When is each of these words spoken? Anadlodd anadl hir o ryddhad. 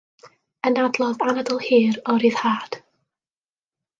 Anadlodd 0.69 1.19
anadl 1.25 1.61
hir 1.67 1.99
o 2.13 2.17
ryddhad. 2.25 2.79